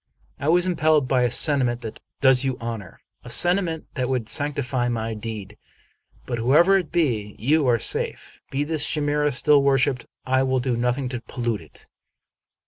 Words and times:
"I 0.39 0.47
was 0.47 0.65
impelled 0.65 1.07
by 1.07 1.21
a 1.21 1.29
sentiment 1.29 1.81
that 1.81 1.99
does 2.21 2.43
you 2.43 2.57
honor; 2.59 3.01
a 3.23 3.29
sentiment 3.29 3.85
that 3.93 4.09
would 4.09 4.29
sanctify 4.29 4.89
my 4.89 5.13
deed; 5.13 5.59
but, 6.25 6.39
whatever 6.39 6.75
it 6.75 6.91
be, 6.91 7.35
you 7.37 7.67
are 7.67 7.77
safe. 7.77 8.41
Be 8.49 8.63
this 8.63 8.83
chimera 8.89 9.31
still 9.31 9.61
worshiped; 9.61 10.07
I 10.25 10.41
will 10.41 10.57
do 10.59 10.75
nothing 10.75 11.07
to 11.09 11.21
pollute 11.21 11.61
it." 11.61 11.85